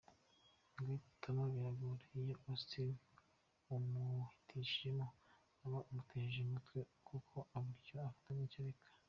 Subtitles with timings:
[0.75, 2.89] Guhitamo biramugora ,iyo Augustin
[3.75, 5.05] umuhitishijemo
[5.65, 8.89] uba umutesheje umutwe kuko abura icyo afata nicyo areka.